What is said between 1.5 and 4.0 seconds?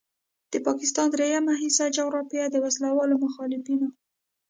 حصه جغرافیه د وسلوالو مخالفینو